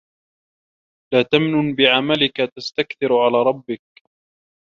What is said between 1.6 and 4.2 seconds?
بِعَمَلِك تَسْتَكْثِرْ عَلَى رَبِّك